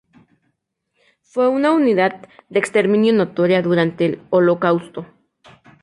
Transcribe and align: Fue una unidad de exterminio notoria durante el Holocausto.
Fue 1.21 1.47
una 1.47 1.73
unidad 1.73 2.27
de 2.49 2.57
exterminio 2.57 3.13
notoria 3.13 3.61
durante 3.61 4.05
el 4.07 4.21
Holocausto. 4.31 5.05